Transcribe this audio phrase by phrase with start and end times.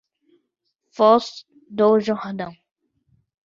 [0.95, 1.25] Foz
[1.77, 2.57] do Jordão